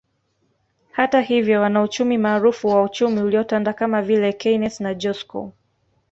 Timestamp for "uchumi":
2.83-3.21